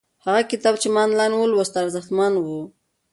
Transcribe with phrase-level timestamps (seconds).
[0.25, 2.45] هغه کتاب چې ما آنلاین ولوست ارزښتمن و.